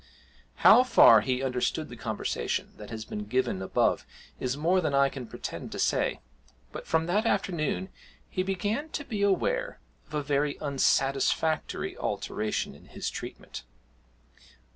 How 0.65 0.81
far 0.81 1.21
he 1.21 1.43
understood 1.43 1.87
the 1.89 1.95
conversation 1.95 2.73
that 2.77 2.89
has 2.89 3.05
been 3.05 3.25
given 3.25 3.61
above 3.61 4.03
is 4.39 4.57
more 4.57 4.81
than 4.81 4.95
I 4.95 5.09
can 5.09 5.27
pretend 5.27 5.71
to 5.73 5.77
say, 5.77 6.21
but 6.71 6.87
from 6.87 7.05
that 7.05 7.27
afternoon 7.27 7.89
he 8.27 8.41
began 8.41 8.89
to 8.97 9.03
be 9.05 9.21
aware 9.21 9.79
of 10.07 10.15
a 10.15 10.23
very 10.23 10.57
unsatisfactory 10.59 11.95
alteration 11.95 12.73
in 12.73 12.85
his 12.85 13.11
treatment. 13.11 13.61